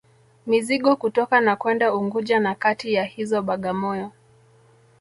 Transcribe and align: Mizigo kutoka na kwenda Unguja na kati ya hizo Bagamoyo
Mizigo 0.47 0.95
kutoka 0.95 1.41
na 1.41 1.55
kwenda 1.55 1.93
Unguja 1.95 2.39
na 2.39 2.55
kati 2.55 2.93
ya 2.93 3.03
hizo 3.03 3.41
Bagamoyo 3.41 4.11